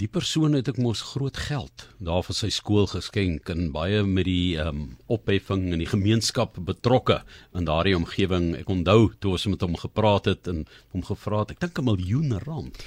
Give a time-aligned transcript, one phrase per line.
[0.00, 4.24] die persoon het ek mos groot geld daar vir sy skool geskenk en baie met
[4.28, 7.16] die ehm um, opheffing en die gemeenskap betrokke
[7.58, 8.52] in daardie omgewing.
[8.60, 10.62] Ek onthou toe ons met hom gepraat het en
[10.94, 12.78] hom gevra het, ek dink 'n miljoen rand.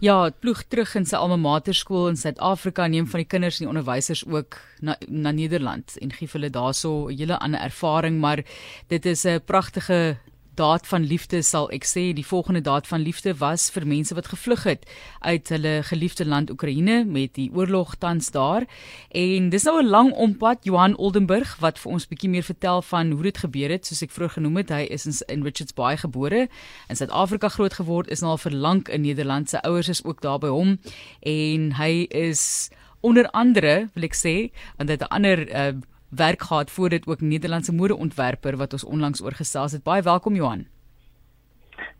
[0.00, 3.60] Ja, het ploeg terug in sy alma mater skool in Suid-Afrika neem van die kinders
[3.60, 8.20] en die onderwysers ook na na Nederland en gee hulle daarso 'n hele ander ervaring,
[8.20, 8.44] maar
[8.88, 10.16] dit is 'n pragtige
[10.54, 14.28] daad van liefde sal ek sê die volgende daad van liefde was vir mense wat
[14.28, 14.84] gevlug het
[15.20, 18.66] uit hulle geliefde land Oekraïne met die oorlog tans daar.
[19.08, 23.10] En dis nou 'n lang ompad Johan Oldenburg wat vir ons bietjie meer vertel van
[23.10, 23.86] hoe dit gebeur het.
[23.86, 26.48] Soos ek vroeër genoem het hy is in, in Richards Bay gebore.
[26.88, 30.20] In Suid-Afrika groot geword is nou al vir lank in Nederland se ouers is ook
[30.20, 30.78] daar by hom.
[31.20, 35.72] En hy is onder andere wil ek sê want hy het 'n ander uh,
[36.16, 39.82] werk gehad voor dit ook Nederlandse modeontwerper wat ons onlangs oorgesels het.
[39.82, 40.66] Baie welkom Johan.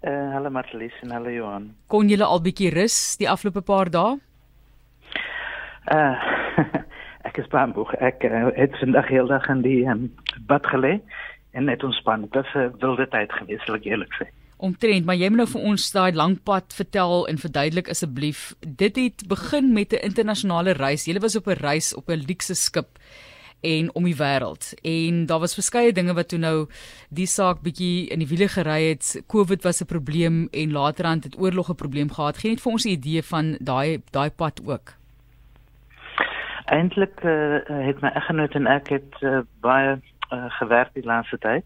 [0.01, 1.75] Eh uh, hallo Marlies en hallo Johan.
[1.87, 4.19] Kon julle al bietjie rus die afgelope paar dae?
[5.85, 6.65] Eh uh,
[7.29, 7.95] ek is baie moeg.
[7.95, 10.11] Ek uh, het vandag heel dag in die um,
[10.47, 11.01] bad gelê
[11.53, 12.29] en net ontspan.
[12.29, 14.29] Dit was 'n wilde tyd gewees, wil ek eerlik sê.
[14.57, 18.55] Omtrent, maar jy moet nou vir ons daai lang pad vertel en verduidelik asseblief.
[18.61, 21.05] Dit het begin met 'n internasionale reis.
[21.05, 22.99] Jy was op 'n reis op 'n luukse skip
[23.63, 24.75] en om die wêreld.
[24.83, 26.67] En daar was verskeie dinge wat toe nou
[27.09, 29.23] die saak bietjie in die wiele gery het.
[29.27, 32.39] Covid was 'n probleem en laterand het oorlog 'n probleem gehad.
[32.39, 34.95] Geen net vir ons 'n idee van daai daai pad ook.
[36.65, 40.01] Eintlik uh, het my eggenoot en ek het uh, baie
[40.33, 41.65] uh, gewerk die laaste tyd.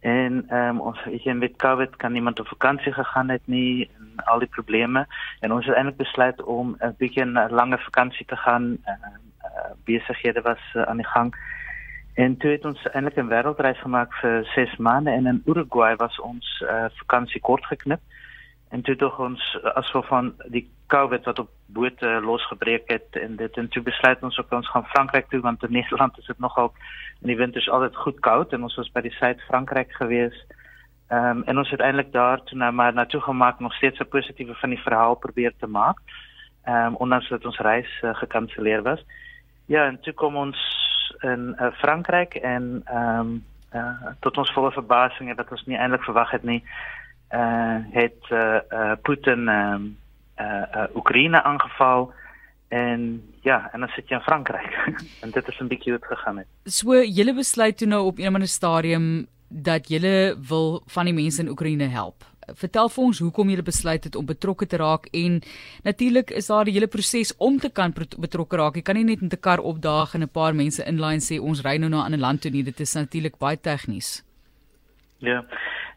[0.00, 3.90] En ehm um, ons is in met Covid kan niemand op vakansie gegaan het nie
[3.96, 5.06] en al die probleme
[5.40, 8.76] en ons het eintlik besluit om 'n bietjie 'n lange vakansie te gaan.
[8.86, 8.92] Uh,
[9.84, 11.34] besighede was uh, aan die gang.
[12.14, 16.20] En toe het ons eintlik 'n wêreldreis gemaak vir 6 maande en in Uruguay was
[16.20, 18.00] ons uh, vakansie kort geknip.
[18.68, 23.36] En toe tog ons as gevolg van die COVID wat op bote losgebreek het en
[23.36, 26.38] dit en toe besluit ons op ons gaan Frankryk toe want in Nederland is dit
[26.38, 26.72] nogal
[27.20, 30.44] in die winters altyd goed koud en ons was by die Suid-Frankrijk gewees.
[31.08, 33.98] Ehm um, en ons het eintlik daar toe nou maar na toe gemaak nog steeds
[33.98, 35.98] 'n positiewe van die verhaal probeer te maak.
[36.64, 39.04] Ehm um, ondanks dat ons reis uh, gekanselleer was.
[39.66, 40.58] Ja, en toe kom ons
[41.20, 43.44] in uh, Frankryk en ehm um,
[43.74, 46.62] uh, tot ons volle verbasing het dat ons nie eintlik verwag het nie
[47.34, 49.96] uh het uh, uh Putin ehm um,
[50.38, 52.12] uh, uh Oekraïne aangeval
[52.68, 54.72] en ja, en dan sit jy in Frankryk.
[55.22, 56.46] en dit is 'n bietjie hoe dit gegaan het.
[56.64, 61.14] So julle besluit toe nou op 'n of ander stadium dat julle wil van die
[61.14, 65.08] mense in Oekraïne help vertel vir ons hoekom jy besluit het om betrokke te raak
[65.12, 65.40] en
[65.84, 68.76] natuurlik is daar die hele proses om te kan betrokke raak.
[68.76, 71.62] Jy kan nie net met 'n kar opdaag en 'n paar mense inlyn sê ons
[71.64, 72.62] ry nou na 'n ander land toe nie.
[72.62, 74.24] Dit is natuurlik baie tegnies.
[75.18, 75.44] Ja.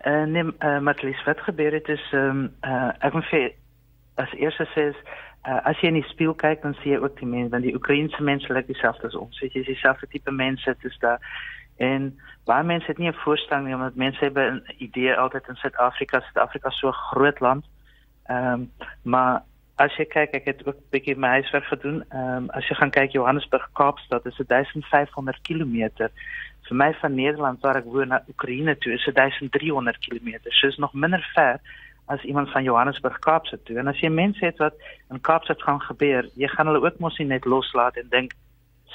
[0.06, 3.54] Uh, nee, uh, Matlies, wat gebeur het is ehm um, uh, ek moet sê
[4.16, 4.94] as eerste sê
[5.48, 7.76] uh, as jy in die spieël kyk dan sien jy ook die mense, want die
[7.76, 9.40] Oekraïense mense lyk dieselfde as ons.
[9.42, 11.20] Jy sien dieselfde tipe mense, dit is daar
[11.78, 15.56] En baie mense het nie 'n voorstelling nie omdat mense het 'n idee altyd in
[15.56, 17.66] Suid-Afrika, Suid-Afrika so groot land.
[18.26, 18.72] Ehm um,
[19.02, 19.44] maar
[19.76, 22.04] as jy kyk, ek het ook 'n bietjie my huiswerk gedoen.
[22.10, 26.10] Ehm um, as jy gaan kyk Johannesburg Kaapstad is 1500 km.
[26.68, 30.40] Vir my van Nederland waar ek woon na Oekraïne toe is 1300 km.
[30.50, 31.60] So is nog minder ver
[32.06, 33.78] as iemand van Johannesburg Kaapstad toe.
[33.78, 34.74] En as jy mense het wat
[35.10, 38.34] in Kaapstad gaan gebeur, jy gaan hulle ook mos nie net loslaat en dink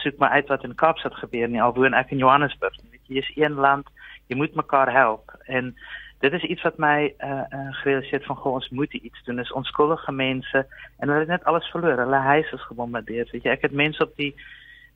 [0.00, 3.18] soek my uit wat in Kaapstad gebeur nie al woon ek in Johannesburg weet jy
[3.20, 3.88] is een land
[4.32, 5.34] jy moet mekaar help.
[5.44, 5.74] En
[6.18, 9.38] dit is iets wat my uh, uh gerealiseer van gou ons moet iets doen.
[9.42, 10.66] Is onskuldige mense
[10.98, 11.98] en hulle het net alles verloor.
[11.98, 13.50] Hulle huis is gebombardeer weet jy.
[13.50, 14.32] Ek het mense op die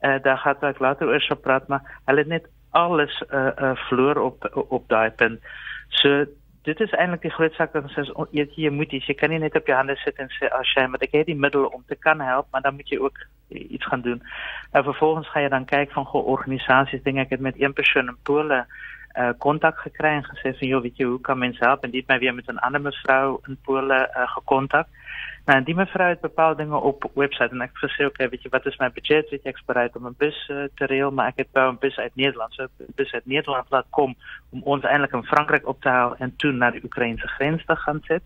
[0.06, 3.74] uh daar gaan ek later oor so praat maar hulle het net alles uh uh
[3.88, 5.42] verloor op op daai punt.
[6.00, 6.24] So
[6.66, 9.54] dit is eintlik die groot sak wat ons jy, jy moet jy kan nie net
[9.58, 11.98] op jou hande sit en sê as jy maar ek het die middel om te
[12.06, 14.22] kan help maar dan moet jy ook iets gaan doen.
[14.72, 18.10] En vervolgens gaan jy dan kyk van goeie organisasies dinge ek het met een persoon
[18.14, 18.64] in Pole
[19.16, 22.08] uh kontak gekry en gesê van joh weet jy hoe kan mense help en dit
[22.08, 24.88] my weer met 'n ander mevrou in Pole uh, gekontak.
[25.46, 28.42] Nou, die mevrou het bepaalde dinge op webwerf en ek het gesê, "Oké, okay, weet
[28.42, 29.30] jy wat is my budget?
[29.30, 31.78] Weet jy ek bereid om 'n bus uh, te reël, maar ek het wou 'n
[31.78, 34.14] bus uit Nederland, so 'n bus uit Nederland laat kom
[34.50, 37.76] om ons eintlik in Frankryk op te haal en toe na die Oekraïense grens te
[37.76, 38.22] gaan sit."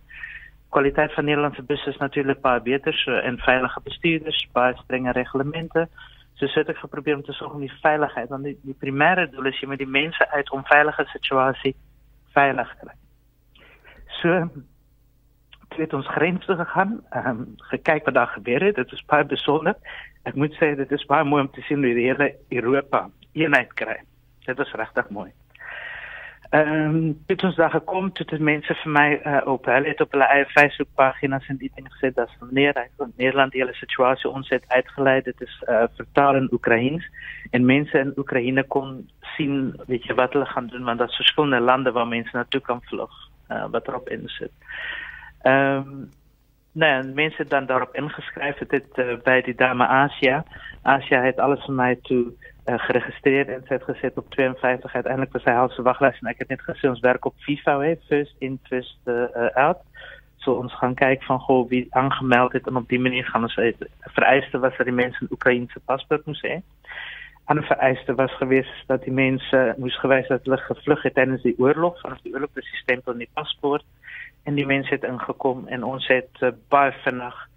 [0.69, 5.87] Kwaliteit van Nederlandse busse is natuurlik baie beter, so en veilige bestuurders, baie strenge reglemente.
[6.33, 9.45] So sit ek geprobeer om te sorg om die veiligheid, want die, die primêre doel
[9.45, 11.75] is jy met die mense uit om veilige situasie
[12.33, 12.95] veilig te kry.
[15.77, 18.75] Het ons grens toe gegaan, ehm um, gekyk wat daar gebeur het.
[18.75, 19.75] Dit is baie besonder.
[20.23, 23.73] Ek moet sê dit is baie mooi om te sien hoe die hele Europa eenheid
[23.73, 24.01] kry.
[24.45, 25.31] Dit is regtig mooi.
[26.51, 30.01] Ehm um, dit ons daar gekom toe dit mense vir my uh, op hulle het
[30.03, 33.61] op hulle eie Facebook pagina's en die ding gesê dat meneer hy van Nederland die
[33.61, 37.07] hele situasie ons het uitgelei dit is uh, vertaal in Oekraïens
[37.55, 38.97] en mense in Oekraïne kon
[39.37, 42.61] sien weet jy wat hulle gaan doen want daar's verskillende lande waar mense na toe
[42.67, 43.15] kan vlug
[43.47, 44.51] uh, wat erop insit.
[45.41, 46.09] Ehm um,
[46.71, 50.43] nee, mense dan daarop ingeskryf het dit uh, by die dame Asia.
[50.81, 52.23] Asia het alles vir my toe
[52.65, 56.43] uh, geregistreer en sy het gesit op 52 uiteindelik was sy helse waglys en ek
[56.43, 59.81] het net gesê ons werk op FIFA hè first in first uh, out.
[60.45, 63.57] So ons gaan kyk van gou wie aangemeld het en op die manier gaan ons
[63.57, 66.61] uit vereiste was dat die mense 'n Oekraïense paspoort moes hê
[67.51, 71.57] ander vereiste was gewees dat die mense moes gewys het hulle gevlug het tydens die
[71.59, 73.85] oorlog vanaf die oorlog het die stempel in die paspoort
[74.43, 77.47] en die mense het ingekom en ons het uh, baie vinnig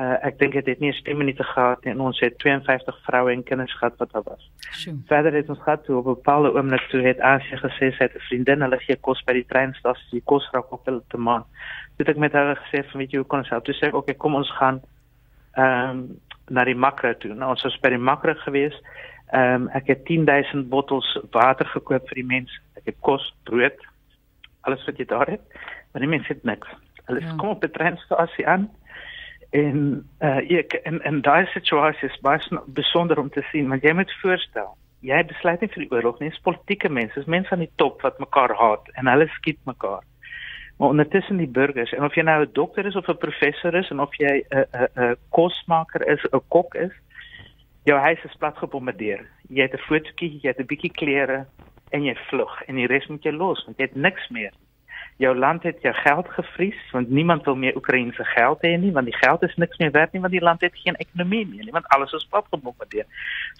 [0.00, 3.32] Uh, ek dink dit het nie 'n stemminute gehad nie en ons het 52 vroue
[3.32, 4.50] en kinders gehad wat daar was.
[4.72, 4.94] Sjoe.
[5.06, 8.14] Verder het ons gehad toe op 'n bepaalde oomblik toe het Asie gesê sy het
[8.14, 11.44] 'n vriendin hulle gee kos by die treinstasie, die kos raak op hulle te man.
[11.96, 13.64] Toe ek met haar gesê van weet jy hoe kon ons help?
[13.64, 14.80] Toe sê ek okay, kom ons gaan
[15.52, 17.34] ehm um, na die makro toe.
[17.34, 18.80] Nou ons was by die makro gewees.
[19.32, 22.60] Ehm um, ek het 10000 bottels water gekoop vir die mense.
[22.76, 23.76] Ek het kos, brood,
[24.60, 25.42] alles wat jy daar het.
[25.92, 26.68] Maar die mense het niks.
[27.04, 27.34] Hulle ja.
[27.36, 28.70] kom op die treinstasie aan
[29.50, 33.92] en uh ek en en daai situasie is baie besonder om te sien want jy
[33.98, 37.64] moet voorstel jy besluit nie vir die oorlog nie dis politieke mense dis mense aan
[37.64, 40.04] die top wat mekaar haat en hulle skiet mekaar
[40.78, 43.90] maar ondertussen die burgers en of jy nou 'n dokter is of 'n professor is
[43.90, 46.94] en of jy 'n 'n 'n kosmaker is 'n kok is
[47.84, 51.46] jou huis is plat gebombardeer jy het 'n fotootjie jy het 'n bietjie klere
[51.90, 54.52] en jy vlug en die res moet jy los want jy het niks meer
[55.20, 59.06] jou land het jou geld gevries want niemand wil meer Oekraïense geld hê nie want
[59.06, 61.76] die geld is niks meer werd nie want die land het geen ekonomie meer nie
[61.76, 63.04] want alles is plat gebombardeer.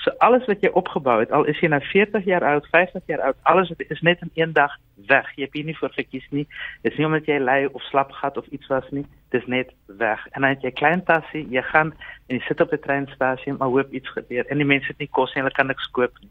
[0.04, 3.20] So alles wat jy opgebou het al is jy nou 40 jaar oud, 50 jaar
[3.28, 4.76] oud, alles is net in een dag
[5.06, 5.28] weg.
[5.36, 6.46] Jy het nie voor gekies nie.
[6.82, 9.04] Dis nie omdat jy lui of slap gehad of iets was nie.
[9.34, 10.26] Dis net weg.
[10.30, 11.92] En dan het jy klein tassie, jy gaan
[12.26, 15.12] en jy sit op die treinstasie maar hoop iets gebeur en die mense het nie
[15.12, 16.30] kos nie, hulle kan niks koop nie.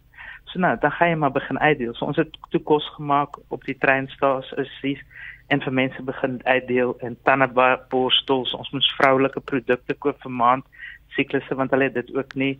[0.49, 1.93] So nou, dan gaan jy maar begin uitdeel.
[1.93, 4.97] So ons het toe kos gemaak op die treinstasie
[5.47, 8.53] en vir mense begin uitdeel en tandeborsels.
[8.53, 10.65] Ons moet vroulike produkte koop vir maand
[11.17, 12.55] siklusse want hulle het dit ook nie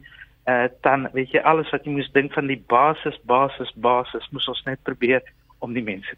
[0.50, 4.48] uh dan weet jy alles wat jy moet dink van die basis basis basis moes
[4.48, 5.22] ons net probeer
[5.60, 6.16] om die mense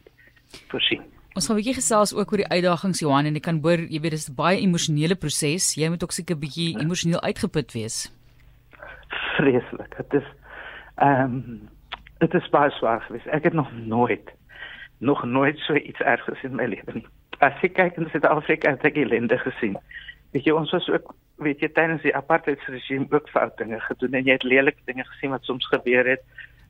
[0.71, 1.03] voorsien.
[1.35, 3.99] Ons gaan 'n bietjie gesels ook oor die uitdagings Johan en ek kan hoor jy
[4.01, 5.75] weet dis 'n baie emosionele proses.
[5.75, 8.11] Jy moet ook seker bietjie emosioneel uitgeput wees.
[9.37, 9.97] Vreeslik.
[9.97, 10.27] Dit is
[11.01, 11.69] Ehm um,
[12.21, 13.25] dit is baie swaar geweest.
[13.33, 14.33] Ek het nog nooit
[15.01, 17.01] nog nooit so iets ergs in my lewe.
[17.41, 19.79] As ek kyk in Suid-Afrika het ek ellende gesien.
[20.31, 24.29] Weet jy ons was ook weet jy tydens die apartheidsregime ook fout dinge gedoen en
[24.29, 26.21] jy het lelike dinge gesien wat soms gebeur het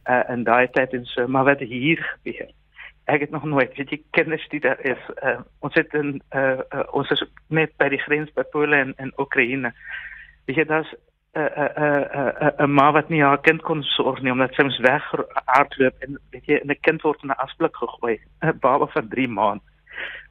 [0.07, 2.47] uh, in daai tyd en so, maar wat hier gebeur.
[3.11, 5.03] Ek het nog nooit weet jy kinders die daar is.
[5.19, 8.95] Uh, ons het in uh, uh, ons is net by die grens by Polen en,
[8.95, 9.75] en Oekraïne.
[10.47, 10.95] Weet jy daar's
[11.33, 12.03] 'n 'n
[12.45, 16.17] 'n 'n ma wat nie haar kind kon sorg nie omdat sy mos weghardloop en
[16.31, 19.63] weet jy 'n kind word in 'n asblik gegooi 'n baba van 3 maande.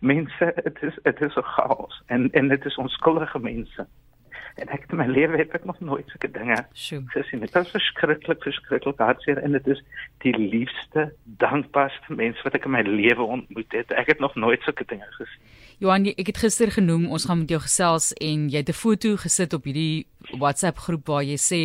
[0.00, 3.86] Mense dit is dit is so chaos en en dit is onskuldige mense.
[4.54, 6.58] En ek het my lewe het ek nog nooit sulke dinge
[7.14, 9.82] gesien dit is verskriklik verskriklik hartseer en dit is
[10.18, 13.92] die liefste dankbaarste mens wat ek in my lewe ontmoet het.
[13.92, 15.40] Ek het nog nooit sulke dinge gesien.
[15.80, 19.16] Johan, ek het gister genoem ons gaan met jou gesels en jy het 'n foto
[19.16, 20.06] gesit op hierdie
[20.38, 21.62] WhatsApp groep waar jy sê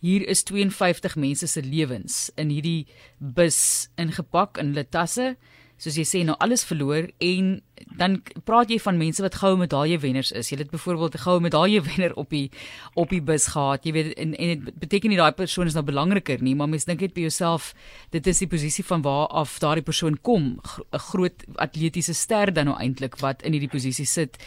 [0.00, 2.86] hier is 52 mense se lewens in hierdie
[3.18, 5.36] bus ingepak in hulle tasse
[5.82, 7.56] soos jy sê nou alles verloor en
[7.98, 10.52] dan praat jy van mense wat goue medalje wenners is.
[10.52, 12.50] Jy het byvoorbeeld 'n goue medalje wenner op die
[12.94, 13.84] op die bus gehad.
[13.84, 16.84] Jy weet en en dit beteken nie daai persoon is nou belangriker nie, maar mens
[16.84, 17.74] dink net by jouself,
[18.10, 20.60] dit is die posisie van waar af daardie persoon kom,
[20.92, 24.38] 'n groot atletiese ster dan nou eintlik wat in hierdie posisie sit.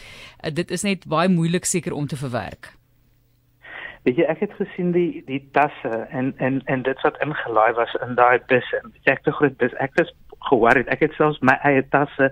[0.44, 2.75] Uh, dit is net baie moeilik seker om te verwerk.
[4.06, 7.94] Weet jy, ek het gesien die die tasse en en en dit wat ingelaai was
[8.04, 9.74] in daai bus en ek het 'n groot bus.
[9.82, 10.12] Ek het
[10.48, 10.86] gehoor het.
[10.94, 12.28] Ek het selfs my eie tasse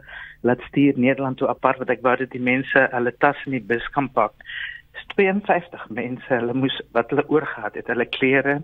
[0.47, 3.67] laat stuur Nederland toe apart wat ek wou dat die mense hulle tasse in die
[3.73, 4.33] bus kan pak.
[4.93, 8.63] Dis 52 mense, hulle moes wat hulle oorgehad het, hulle klere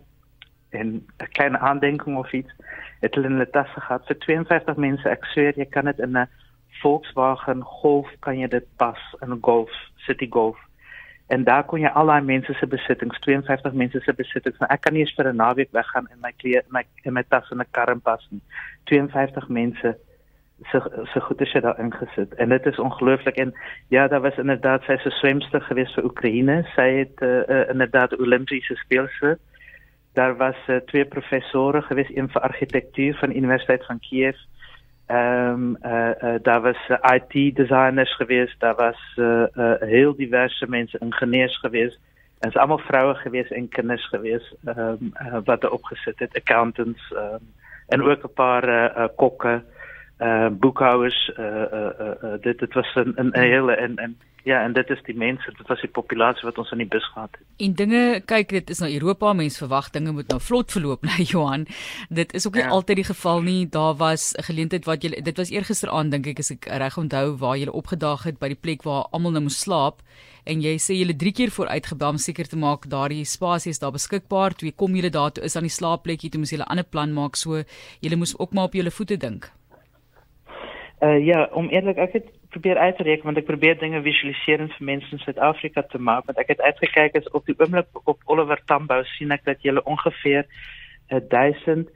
[0.71, 0.89] en
[1.19, 2.53] 'n klein aandenking of iets
[3.01, 5.09] het hulle in hulle tasse gehad vir 52 mense.
[5.09, 6.29] Ek sê jy kan dit in 'n
[6.83, 10.70] Volkswagen Golf kan jy dit pas in 'n Golf, City Golf
[11.31, 14.81] en daar kon jy al daai mense se besittings 52 mense se besittings nou ek
[14.85, 17.61] kan nie eens vir 'n naweek weggaan en my klere my in my tas in
[17.61, 18.43] 'n kar pas nie.
[18.91, 19.97] 52 mense
[20.71, 20.79] se
[21.13, 23.37] se goede sit daar ingesit en dit is ongelooflik.
[23.37, 23.55] En
[23.89, 26.63] ja daar was inderdaad sy se swemster geweest vir Oekraïne.
[26.75, 29.39] Sy het uh, uh, inderdaad Olimpiese speelse
[30.13, 34.37] daar was uh, twee professore geweest een vir argitektuur van Universiteit van Kiev
[35.11, 40.17] Ehm um, uh, uh, daar was uh, IT designers geweest, daar was uh, uh, heel
[40.17, 41.99] diverse mense ingenieurs geweest.
[42.39, 46.37] En is almal vroue geweest en kinders geweest ehm um, uh, wat er opgesit het,
[46.37, 47.53] accountants ehm um,
[47.89, 49.63] en ook 'n paar uh, uh, kokke,
[50.21, 54.63] uh boekhouers, uh, uh, uh, uh dit dit was 'n 'n hele en en Ja,
[54.65, 57.35] en dit is die mense, dit was die populasie wat ons in die bus gehad
[57.37, 57.45] het.
[57.61, 61.27] En dinge, kyk, dit is nou Europa, mense verwag dinge moet nou vlot verloop, nee
[61.29, 61.67] Johan.
[62.09, 62.73] Dit is ook nie ja.
[62.73, 63.69] altyd die geval nie.
[63.69, 66.97] Daar was 'n geleentheid wat jy dit was eergister aan dink ek as ek reg
[66.97, 70.01] onthou waar jy opgedaag het by die plek waar almal nou moes slaap
[70.45, 74.55] en jy sê het 3 keer vooruit gebam seker te maak daardie spasies daar beskikbaar.
[74.55, 77.13] Toe kom jy daar toe is aan die slaapplekkie, toe moes jy 'n ander plan
[77.13, 77.63] maak so
[78.01, 79.53] jy moes ook maar op jou voete dink.
[81.01, 85.09] Uh ja, om eerlik ek het probeer uitreken want ek probeer dinge visualiseer vir mense
[85.15, 89.01] in Suid-Afrika te maak want ek het uitgekyk as op die oomblik op Oliver Tambo
[89.15, 90.45] sien ek dat jy ongeveer
[91.09, 91.89] 1000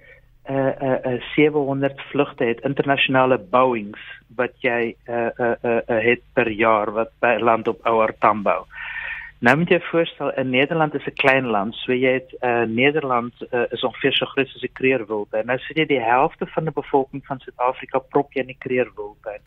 [0.44, 4.00] uh uh, uh 700 vlugte het internasionale Boeings
[4.36, 8.64] wat jy uh uh uh, uh het per jaar wat by land op ouer Tambo.
[9.44, 13.34] Nou moet jy voorstel in Nederland is 'n klein land, so jy het uh Nederland
[13.50, 15.46] uh, is ongeveer so groot soos 'n kreerwiltuin.
[15.46, 19.42] Nou sit jy die helfte van die bevolking van Suid-Afrika prop jy in die kreerwiltuin.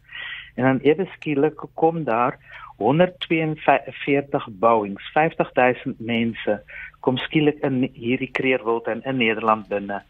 [0.58, 2.38] En dan ewe skielik kom daar
[2.78, 6.62] 142 Boeings, 50000 mense
[7.00, 10.02] kom skielik in hierdie kreerwild in, in Nederland binne.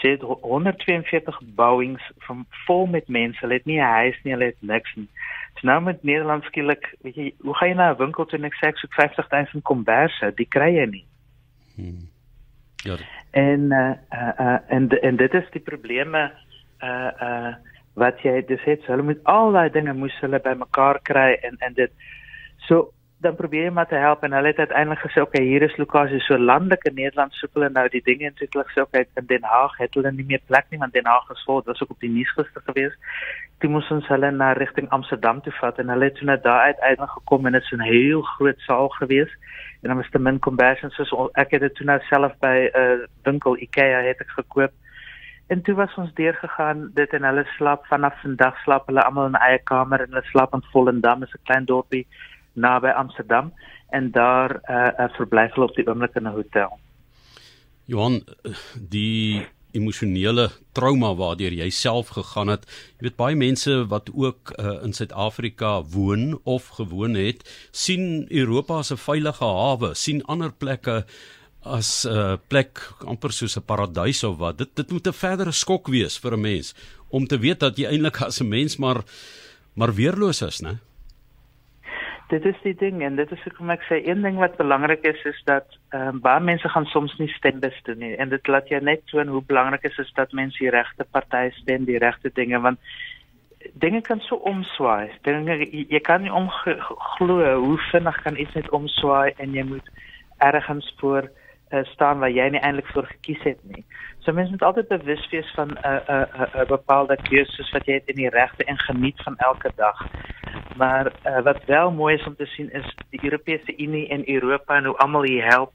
[0.00, 4.50] Sy het 142 Boeings van vol met mense, hulle het nie 'n huis nie, hulle
[4.50, 5.08] het niks nie.
[5.54, 8.44] So nou met Nederland skielik, weet jy, hoe gaan jy na 'n winkel toe en
[8.44, 11.04] ek sê ek soek 50000 komberse, die kry jy nie.
[11.76, 12.08] Hmm.
[12.82, 12.96] Ja.
[13.30, 16.32] En uh, uh, uh, en en dit is die probleme
[16.82, 17.54] uh uh
[17.94, 21.74] wat jy het so hulle moet al daai dinge moes hulle bymekaar kry en en
[21.74, 21.92] dit.
[22.68, 25.76] So dan probeer jy maar te help en hulle het uiteindelik gesê okay hier is
[25.78, 29.76] lokasie so landelike Nederland soek hulle nou die dinge eintlik sê okay in Den Haag
[29.78, 31.60] het hulle nie meer plek nie want Den Haag is vol.
[31.60, 32.96] Dit was ook op die nuus gister gewees.
[33.62, 36.72] Toe moes ons hulle na rigting Amsterdam toe vat en hulle het toe net daar
[36.72, 39.32] uiteindelik gekom en dit is 'n heel groot saal gewees.
[39.82, 42.80] En dan was te min komberse so ek het dit toe nou self by 'n
[42.82, 44.72] uh, winkel IKEA het ek gekoop
[45.52, 49.32] En toe was ons deur gegaan dit en hulle slaap vanaf vandag slaap hulle almal
[49.32, 52.06] in eie kamer en hulle slaap in Volendam is 'n klein dorpie
[52.52, 53.52] naby Amsterdam
[53.90, 56.78] en daar uh, uh verblyf hulle op die oomblik in 'n hotel.
[57.84, 58.22] Johan
[58.96, 62.64] die emosionele trauma waardeur jy self gegaan het.
[62.96, 68.78] Jy weet baie mense wat ook uh, in Suid-Afrika woon of gewoon het, sien Europa
[68.78, 71.04] as 'n veilige hawe, sien ander plekke
[71.64, 74.58] as 'n uh, plek amper soos 'n paradys of wat.
[74.58, 76.74] Dit dit moet 'n verdere skok wees vir 'n mens
[77.10, 79.02] om te weet dat jy eintlik as 'n mens maar
[79.74, 80.78] maar weerloos is, né?
[82.28, 85.24] Dit is die ding en dit is hoekom ek sê een ding wat belangrik is
[85.24, 88.68] is dat ehm um, baie mense gaan soms nie stembus doen nie en dit laat
[88.68, 92.30] jou net toon hoe belangrik is is dat mense die regte party stem, die regte
[92.34, 92.78] dinge want
[93.74, 95.10] dinge kan so omswaai.
[95.22, 99.88] Dinge jy kan nie omglo hoe vinnig kan iets net omswaai en jy moet
[100.38, 101.30] ergens voor
[101.72, 103.84] uh, staan waar jy nie eintlik vir gekies het nie.
[104.24, 107.16] So mense moet altyd bewus wees van 'n uh, 'n uh, 'n uh, uh, bepaalde
[107.16, 110.06] keuses wat jy het in die regte en geniet van elke dag.
[110.76, 114.76] Maar uh, wat wel mooi is om te sien is die Europese Unie en Europa
[114.76, 115.72] en hoe almal hier help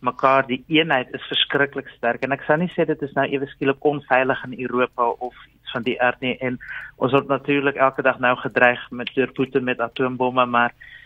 [0.00, 3.46] mekaar die eenheid is verskriklik sterk en ek sal nie sê dit is nou ewe
[3.46, 6.56] skielik onveilig in Europa of iets van die aard nie en
[6.96, 10.99] ons word natuurlik elke dag nou gedreig met deur Putin met atoombomme maar uh,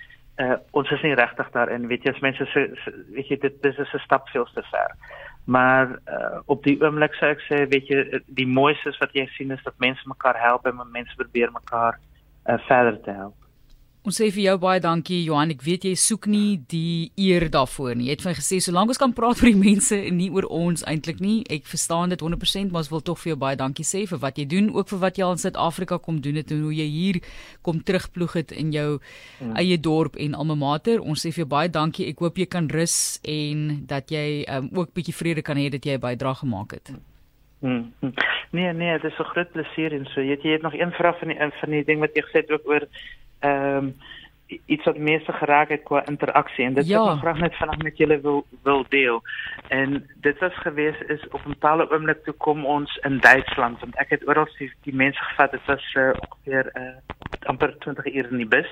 [0.71, 2.65] ons is nie regtig daarin weet jy as mense sê
[3.15, 4.97] weet jy dit dis is 'n stap veel te ver.
[5.45, 9.51] Maar uh, op die oomblik sou ek sê weet jy die mooiste wat jy sien
[9.51, 11.99] is dat mense mekaar help en mense probeer mekaar
[12.49, 13.44] uh, verder te help
[14.05, 15.55] Ons sê vir jou baie dankie Johan.
[15.55, 18.11] Ek weet jy soek nie die eer daarvoor nie.
[18.11, 20.45] Jy het vir my gesê solank ons kan praat oor die mense en nie oor
[20.53, 21.39] ons eintlik nie.
[21.49, 24.37] Ek verstaan dit 100%, maar ons wil tog vir jou baie dankie sê vir wat
[24.37, 26.89] jy doen, ook vir wat jy al in Suid-Afrika kom doen het en hoe jy
[26.99, 27.21] hier
[27.65, 29.57] kom terugploeg het in jou hmm.
[29.63, 31.01] eie dorp en alma mater.
[31.01, 32.11] Ons sê vir jou baie dankie.
[32.13, 35.81] Ek hoop jy kan rus en dat jy um, ook bietjie vrede kan hê dat
[35.81, 36.93] jy 'n bydrae gemaak het.
[37.65, 37.89] Hmm.
[38.53, 40.21] Nee, nee, dit is 'n groot plesier en so.
[40.21, 42.45] Jy het, jy het nog een vraag van die van die ding wat jy gesê
[42.45, 42.85] het ook oor
[43.45, 43.95] um,
[44.47, 46.99] iets wat meeste geraak het qua interaksie en dit ja.
[46.99, 49.23] wat ek graag net vanaand met julle wil wil deel.
[49.69, 49.97] En
[50.27, 54.11] dit was gewees is op 'n bepaalde oomblik toe kom ons in Duitsland want ek
[54.11, 56.97] het oral die, die mense gevat dit was uh, ongeveer uh,
[57.45, 58.69] amper 20 ure in die bus.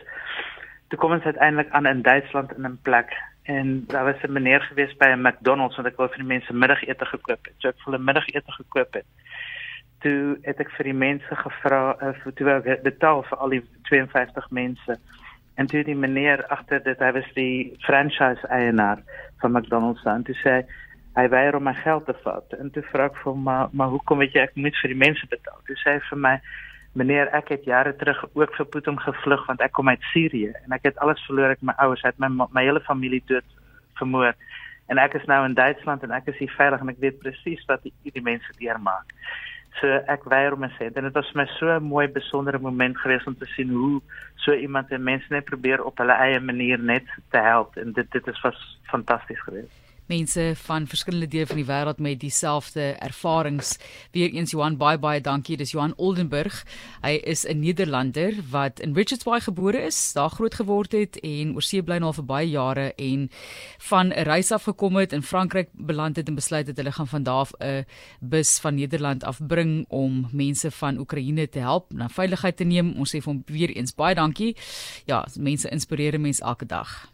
[0.88, 4.61] Toe kom ons uiteindelik aan in Duitsland in 'n plek en daar was 'n meneer
[4.61, 7.55] gewees by 'n McDonald's want ek wou vir die mense middagete gekoop het.
[7.59, 9.07] So ek vir hulle middagete gekoop het
[10.02, 14.49] toe het ek vir die mense gevra uh, toe ek betaal vir al die 52
[14.50, 14.99] mense.
[15.61, 19.02] En toe die meneer agter dit hy was die franchise eienaar
[19.42, 20.62] van McDonald's en toe sê
[21.16, 22.54] hy weier om my geld te vat.
[22.56, 25.28] En toe vra ek vir maar maar hoekom weet jy ek moet vir die mense
[25.30, 25.59] betaal?
[25.68, 26.37] Toe sê hy vir my
[26.92, 30.75] Meneer, ek het jare terug ook vir Putin gevlug want ek kom uit Sirië en
[30.76, 33.47] ek het alles verloor, ek my ouers, het my my hele familie dood
[33.97, 34.37] vermoor.
[34.92, 37.64] En ek is nou in Duitsland en ek is hier veilig en ek weet presies
[37.71, 39.14] wat die, die mense deurmaak.
[39.81, 42.59] So ek weier om te sê en dit was vir my so 'n mooi besondere
[42.59, 44.00] moment geweest om te sien hoe
[44.37, 47.76] so iemand en mense net probeer op hulle eie manier net te help.
[47.76, 52.21] En dit dit is was fantasties geweest mense van verskillende dele van die wêreld met
[52.21, 53.76] dieselfde ervarings.
[54.12, 55.57] Weereens Johan baie baie dankie.
[55.57, 56.62] Dis Johan Oldenburg.
[57.02, 61.54] Hy is 'n Nederlander wat in Richards Bay gebore is, daar groot geword het en
[61.54, 63.31] oor see bly nou al vir baie jare en
[63.78, 67.09] van 'n reis af gekom het in Frankryk beland het en besluit het hulle gaan
[67.09, 67.85] van daar af 'n
[68.21, 72.92] bus van Nederland af bring om mense van Oekraïne te help na veiligheid te neem.
[72.99, 74.57] Ons sê vir hom weer eens baie dankie.
[75.07, 77.12] Ja, mense inspireer mense elke dag.